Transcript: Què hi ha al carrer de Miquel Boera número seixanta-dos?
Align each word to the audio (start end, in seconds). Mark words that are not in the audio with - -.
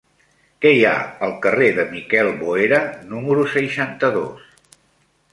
Què 0.65 0.69
hi 0.75 0.79
ha 0.91 0.93
al 1.27 1.33
carrer 1.43 1.67
de 1.79 1.85
Miquel 1.91 2.31
Boera 2.39 2.79
número 3.11 3.43
seixanta-dos? 3.57 4.49